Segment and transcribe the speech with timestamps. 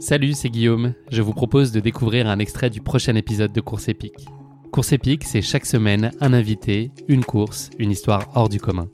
[0.00, 0.94] Salut, c'est Guillaume.
[1.10, 4.28] Je vous propose de découvrir un extrait du prochain épisode de Course épique.
[4.70, 8.88] Course épique, c'est chaque semaine un invité, une course, une histoire hors du commun.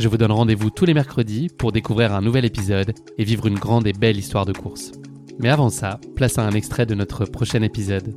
[0.00, 3.58] Je vous donne rendez-vous tous les mercredis pour découvrir un nouvel épisode et vivre une
[3.58, 4.90] grande et belle histoire de course.
[5.38, 8.12] Mais avant ça, place à un extrait de notre prochain épisode.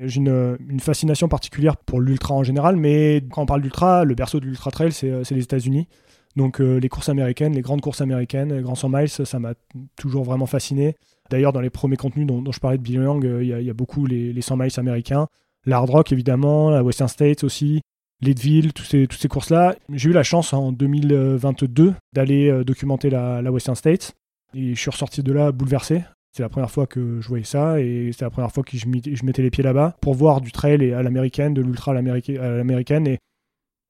[0.00, 4.14] J'ai une, une fascination particulière pour l'ultra en général, mais quand on parle d'ultra, le
[4.14, 5.88] berceau de l'ultra trail, c'est c'est les États-Unis.
[6.36, 9.54] Donc euh, les courses américaines, les grandes courses américaines, les grands 100 miles, ça m'a
[9.96, 10.96] toujours vraiment fasciné.
[11.30, 13.74] D'ailleurs, dans les premiers contenus dont, je parlais de Bill Young, euh, il y, a-
[13.74, 15.26] beaucoup les, les 100 miles américains,
[15.64, 17.80] l'hard rock évidemment, la Western States aussi,
[18.20, 19.76] Leadville, toutes ces courses-là.
[19.92, 24.14] J'ai eu la chance en 2022 d'aller euh, documenter la, Western States
[24.54, 26.02] et je suis ressorti de là bouleversé.
[26.32, 28.84] C'est la première fois que je voyais ça et c'est la première fois que je,
[28.86, 31.94] je mettais les pieds là-bas pour voir du trail et à l'américaine, de l'ultra à
[31.94, 33.06] l'américaine.
[33.06, 33.18] Et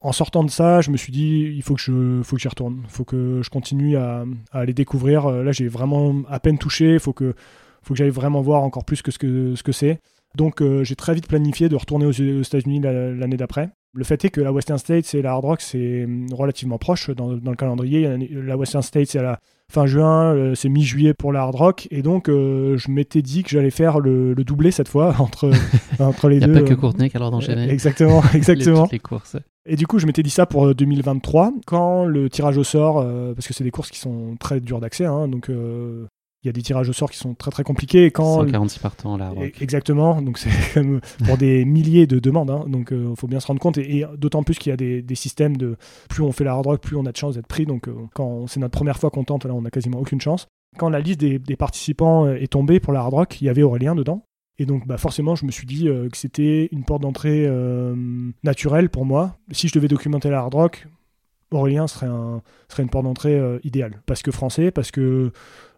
[0.06, 2.48] en sortant de ça, je me suis dit, il faut que je, faut que j'y
[2.48, 2.80] retourne.
[2.84, 5.26] Il faut que je continue à, à aller découvrir.
[5.26, 6.94] Euh, Là, j'ai vraiment à peine touché.
[6.94, 7.34] Il faut que,
[7.82, 9.98] faut que j'aille vraiment voir encore plus que ce que, ce que c'est.
[10.36, 13.70] Donc, euh, j'ai très vite planifié de retourner aux, aux États-Unis la- l'année d'après.
[13.94, 17.08] Le fait est que la Western States et la Hard Rock, c'est hum, relativement proche
[17.10, 18.06] dans, dans le calendrier.
[18.30, 19.38] La Western States, c'est à la
[19.72, 21.88] fin juin, euh, c'est mi-juillet pour la Hard Rock.
[21.90, 25.50] Et donc, euh, je m'étais dit que j'allais faire le, le doublé cette fois entre,
[25.98, 26.54] entre les Il n'y a deux.
[26.62, 28.82] pas que euh, Courtenay qui a l'ordre d'enchaîner Exactement, les- exactement.
[28.82, 29.36] toutes les courses.
[29.66, 32.98] Et du coup, je m'étais dit ça pour euh, 2023, quand le tirage au sort,
[32.98, 36.06] euh, parce que c'est des courses qui sont très dures d'accès, hein, donc euh,
[36.44, 38.04] il y a des tirages au sort qui sont très très compliqués.
[38.06, 39.32] Et quand 146 partants là.
[39.36, 43.40] E- Exactement, donc c'est comme pour des milliers de demandes, hein, donc il faut bien
[43.40, 45.76] se rendre compte, et, et d'autant plus qu'il y a des, des systèmes de
[46.08, 47.94] plus on fait la hard rock, plus on a de chances d'être pris, donc euh,
[48.14, 50.46] quand c'est notre première fois qu'on tente, là on a quasiment aucune chance.
[50.78, 53.48] Quand la liste des, des participants euh, est tombée pour la hard rock, il y
[53.48, 54.22] avait Aurélien dedans,
[54.58, 57.94] et donc bah, forcément je me suis dit euh, que c'était une porte d'entrée euh,
[58.42, 59.36] naturelle pour moi.
[59.50, 60.86] Si je devais documenter la hard rock,
[61.50, 65.32] Aurélien serait, un, serait une porte d'entrée euh, idéale, parce que français, parce que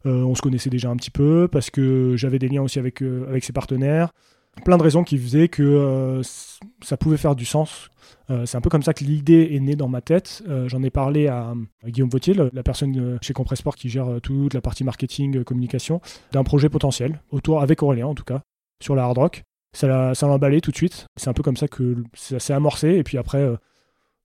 [0.05, 3.45] on se connaissait déjà un petit peu, parce que j'avais des liens aussi avec, avec
[3.45, 4.15] ses partenaires.
[4.65, 6.23] Plein de raisons qui faisaient que
[6.83, 7.91] ça pouvait faire du sens.
[8.47, 10.43] C'est un peu comme ça que l'idée est née dans ma tête.
[10.67, 11.53] J'en ai parlé à,
[11.85, 16.01] à Guillaume Vautier, la personne chez Compressport qui gère toute la partie marketing, communication,
[16.33, 18.45] d'un projet potentiel, autour, avec Aurélien en tout cas,
[18.83, 19.43] sur la hard rock.
[19.73, 21.07] Ça l'a ça l'a emballé tout de suite.
[21.17, 22.89] C'est un peu comme ça que ça s'est amorcé.
[22.91, 23.57] Et puis après, euh,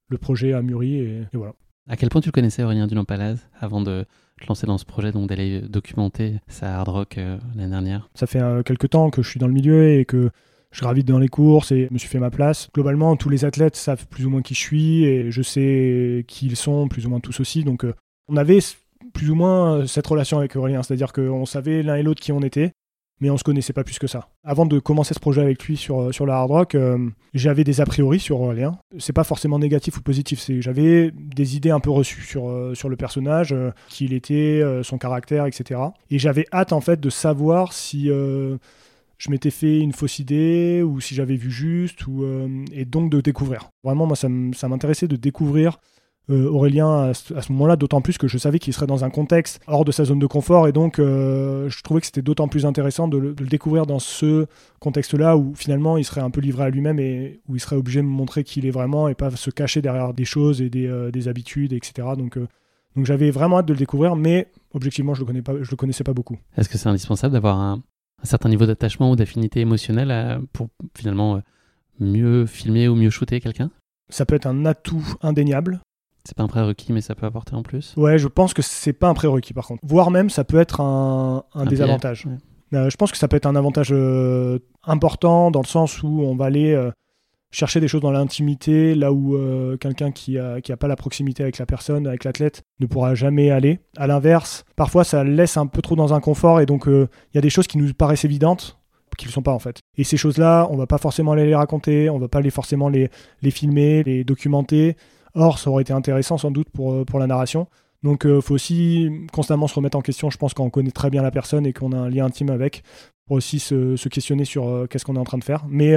[0.09, 1.53] le projet a mûri et, et voilà.
[1.89, 4.05] À quel point tu le connaissais Aurélien Dunant-Palaz avant de
[4.41, 8.09] te lancer dans ce projet, donc d'aller documenter sa hard rock euh, l'année dernière?
[8.15, 10.29] Ça fait euh, quelques temps que je suis dans le milieu et que
[10.71, 12.69] je gravite dans les courses et je me suis fait ma place.
[12.73, 16.47] Globalement, tous les athlètes savent plus ou moins qui je suis et je sais qui
[16.47, 17.63] ils sont, plus ou moins tous aussi.
[17.63, 17.93] Donc, euh,
[18.27, 18.59] on avait
[19.13, 22.31] plus ou moins euh, cette relation avec Aurélien, c'est-à-dire qu'on savait l'un et l'autre qui
[22.31, 22.71] on était,
[23.19, 24.29] mais on se connaissait pas plus que ça.
[24.43, 26.97] Avant de commencer ce projet avec lui sur, euh, sur la hard rock, euh,
[27.33, 28.77] j'avais des a priori sur Aurélien.
[28.99, 32.89] C'est pas forcément négatif ou positif, j'avais des idées un peu reçues sur, euh, sur
[32.89, 35.79] le personnage, euh, qui il était, euh, son caractère, etc.
[36.09, 38.57] Et j'avais hâte en fait de savoir si euh,
[39.17, 43.09] je m'étais fait une fausse idée ou si j'avais vu juste, ou, euh, et donc
[43.09, 43.69] de découvrir.
[43.83, 44.27] Vraiment, moi, ça
[44.67, 45.77] m'intéressait de découvrir
[46.29, 49.59] euh, Aurélien à ce, moment-là, d'autant plus que je savais qu'il serait dans un contexte
[49.67, 52.65] hors de sa zone de confort, et donc euh, je trouvais que c'était d'autant plus
[52.65, 54.45] intéressant de le, de le découvrir dans ce
[54.79, 57.99] contexte-là où finalement il serait un peu livré à lui-même et où il serait obligé
[58.01, 60.69] de me montrer qui il est vraiment et pas se cacher derrière des choses et
[60.69, 62.07] des, euh, des habitudes, etc.
[62.17, 62.37] Donc,
[62.95, 65.75] donc j'avais vraiment hâte de le découvrir, mais objectivement, je le, connais pas, je le
[65.77, 66.37] connaissais pas beaucoup.
[66.57, 67.81] Est-ce que c'est indispensable d'avoir un,
[68.21, 71.41] un certain niveau d'attachement ou d'affinité émotionnelle à- pour finalement
[71.99, 73.71] mieux filmer ou mieux shooter quelqu'un?
[74.09, 75.81] Ça peut être un atout indéniable.
[76.25, 77.93] C'est pas un prérequis, mais ça peut apporter en plus.
[77.97, 79.81] Ouais, je pense que c'est pas un prérequis par contre.
[79.85, 82.27] Voire même, ça peut être un, un Un désavantage.
[82.73, 86.21] Euh, je pense que ça peut être un avantage euh, important dans le sens où
[86.21, 86.91] on va aller euh,
[87.51, 89.37] chercher des choses dans l'intimité, là où
[89.77, 93.15] quelqu'un qui n'a qui a pas la proximité avec la personne, avec l'athlète, ne pourra
[93.15, 93.79] jamais aller.
[93.97, 97.37] À l'inverse, parfois ça laisse un peu trop dans un confort et donc il y
[97.37, 98.79] a des choses qui nous paraissent évidentes
[99.15, 99.79] qui ne le sont pas en fait.
[99.97, 102.89] Et ces choses-là, on va pas forcément aller les raconter, on va pas les, forcément
[102.89, 103.09] les,
[103.41, 104.95] les filmer, les documenter.
[105.35, 107.67] Or, ça aurait été intéressant sans doute pour, euh, pour la narration.
[108.03, 111.09] Donc il faut aussi constamment se remettre en question, je pense, quand on connaît très
[111.09, 112.83] bien la personne et qu'on a un lien intime avec,
[113.25, 115.63] pour aussi se, se questionner sur qu'est-ce qu'on est en train de faire.
[115.69, 115.95] Mais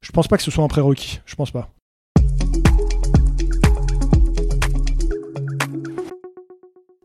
[0.00, 1.20] je pense pas que ce soit un prérequis.
[1.24, 1.70] Je pense pas.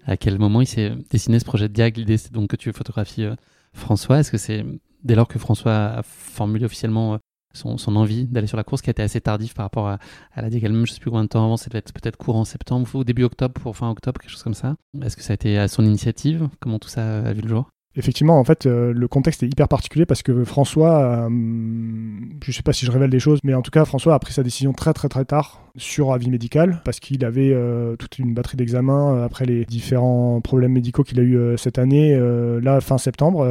[0.05, 2.73] À quel moment il s'est dessiné ce projet de Diag L'idée, c'est donc que tu
[2.73, 3.35] photographies euh,
[3.73, 4.19] François?
[4.19, 4.65] Est-ce que c'est
[5.03, 7.17] dès lors que François a formulé officiellement euh,
[7.53, 9.99] son, envie d'aller sur la course, qui a été assez tardif par rapport à,
[10.35, 13.23] la elle-même Je sais plus combien de temps avant, c'était peut-être courant septembre ou début
[13.23, 14.75] octobre pour fin octobre, quelque chose comme ça.
[15.01, 16.49] Est-ce que ça a été à son initiative?
[16.59, 17.69] Comment tout ça a vu le jour?
[17.97, 22.53] Effectivement, en fait, euh, le contexte est hyper particulier parce que François, euh, je ne
[22.53, 24.43] sais pas si je révèle des choses, mais en tout cas, François a pris sa
[24.43, 28.55] décision très très très tard sur avis médical parce qu'il avait euh, toute une batterie
[28.55, 32.17] d'examens après les différents problèmes médicaux qu'il a eu cette année,
[32.61, 33.45] là fin septembre.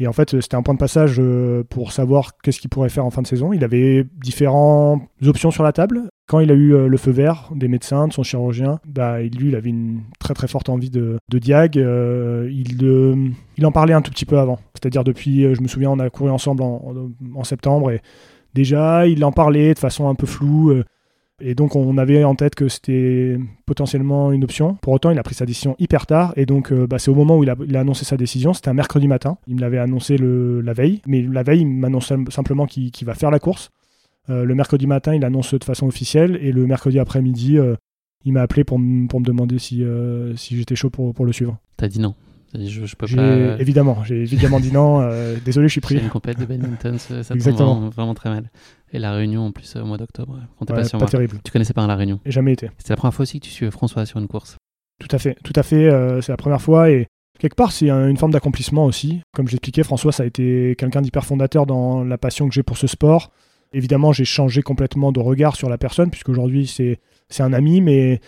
[0.00, 1.20] et en fait, c'était un point de passage
[1.68, 3.52] pour savoir qu'est-ce qu'il pourrait faire en fin de saison.
[3.52, 7.48] Il avait différentes options sur la table quand il a eu euh, le feu vert
[7.52, 11.18] des médecins, de son chirurgien, bah, lui, il avait une très très forte envie de,
[11.28, 11.76] diag.
[11.76, 13.16] Euh, il, euh,
[13.58, 14.60] il en parlait un tout petit peu avant.
[14.74, 18.00] C'est-à-dire depuis, je me souviens, on a couru ensemble en, septembre et
[18.54, 20.72] déjà, il en parlait de façon un peu floue.
[21.40, 23.36] et donc, on avait en tête que c'était
[23.66, 24.76] potentiellement une option.
[24.82, 26.32] Pour autant, il a pris sa décision hyper tard.
[26.36, 28.54] Et donc, bah, c'est au moment où il a, annoncé sa décision.
[28.54, 29.38] C'était un mercredi matin.
[29.48, 31.02] Il me l'avait annoncé le, la veille.
[31.08, 33.72] Mais la veille, il m'annonce simplement qu'il va faire la course.
[34.28, 37.76] Euh, le mercredi matin, il annonce de façon officielle et le mercredi après-midi, euh,
[38.24, 38.78] il m'a appelé pour,
[39.08, 41.58] pour, me demander si, euh, si j'étais chaud pour, pour le suivre.
[41.76, 42.14] T'as dit non
[42.52, 43.60] je, je peux pas...
[43.60, 45.08] Évidemment, j'ai évidemment dit non.
[45.44, 45.96] désolé, je suis pris.
[45.96, 48.50] C'est une compète de badminton, ça, ça vraiment, très mal.
[48.92, 51.38] Et la Réunion en plus au mois d'octobre, comptez pas sur pas terrible.
[51.44, 52.68] Tu connaissais pas la Réunion J'ai jamais été.
[52.78, 54.56] C'est la première fois aussi que tu suis François sur une course.
[54.98, 55.88] Tout à fait, tout à fait.
[56.22, 57.06] c'est la première fois et
[57.38, 59.20] quelque part c'est une forme d'accomplissement aussi.
[59.32, 62.78] Comme j'expliquais, François, ça a été quelqu'un d'hyper fondateur dans la passion que j'ai pour
[62.78, 63.30] ce sport.
[63.72, 68.20] Évidemment, j'ai changé complètement de regard sur la personne, puisqu'aujourd'hui, c'est, c'est un ami, mais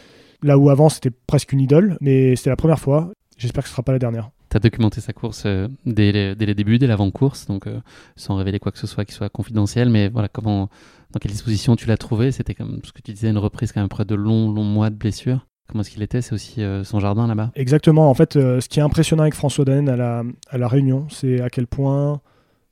[0.43, 1.97] là où avant, c'était presque une idole.
[2.01, 3.11] Mais c'était la première fois.
[3.39, 4.31] J'espère que ce ne sera pas la dernière.
[4.51, 7.81] Tu as documenté sa course euh, dès, les, dès, les, débuts, dès l'avant-course, donc euh,
[8.17, 9.89] sans révéler quoi que ce soit qui soit confidentiel.
[9.89, 10.69] Mais voilà, comment,
[11.11, 12.31] dans quelle disposition tu l'as trouvé?
[12.31, 14.91] C'était comme ce que tu disais, une reprise quand même après de longs, longs mois
[14.91, 15.47] de blessure.
[15.69, 16.21] Comment est-ce qu'il était?
[16.21, 17.51] C'est aussi euh, son jardin là-bas?
[17.55, 18.11] Exactement.
[18.11, 21.41] En fait, ce qui est impressionnant avec François Daen à la, à la Réunion, c'est
[21.41, 22.21] à quel point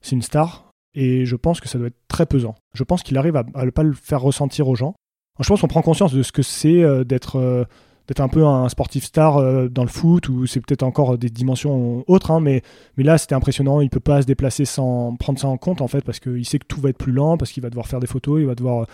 [0.02, 2.54] c'est une star et je pense que ça doit être très pesant.
[2.75, 4.94] Je pense qu'il arrive à ne pas le faire ressentir aux gens.
[5.38, 7.64] Je pense qu'on prend conscience de ce que c'est euh, d'être euh,
[8.08, 11.31] d'être un peu un sportif star euh, dans le foot, ou c'est peut-être encore des
[11.31, 12.60] dimensions autres, hein, mais,
[12.96, 15.87] mais là c'était impressionnant, il peut pas se déplacer sans prendre ça en compte en
[15.87, 18.00] fait, parce qu'il sait que tout va être plus lent, parce qu'il va devoir faire
[18.00, 18.88] des photos, il va devoir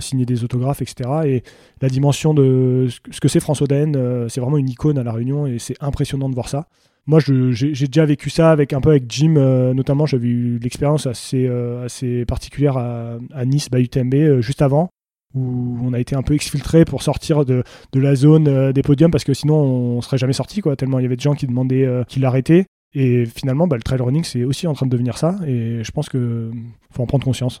[0.00, 1.10] signer des autographes, etc.
[1.26, 1.42] Et
[1.82, 5.46] la dimension de ce que c'est François Daen, c'est vraiment une icône à La Réunion,
[5.46, 6.66] et c'est impressionnant de voir ça
[7.06, 10.06] moi, j'ai déjà vécu ça avec un peu avec Jim, euh, notamment.
[10.06, 14.88] J'avais eu l'expérience assez, euh, assez particulière à, Nice, by UTMB, euh, juste avant,
[15.34, 17.62] où on a été un peu exfiltré pour sortir de,
[17.92, 20.76] de la zone des podiums parce que sinon on serait jamais sorti, quoi.
[20.76, 22.66] Tellement il y avait de gens qui demandaient qu'il l'arrêtait.
[22.94, 25.36] Et finalement, bah, le trail running, c'est aussi en train de devenir ça.
[25.46, 26.52] Et je pense qu'il
[26.92, 27.60] faut en prendre conscience.